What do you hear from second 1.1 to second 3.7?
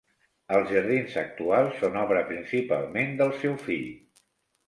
actuals són obra principalment del seu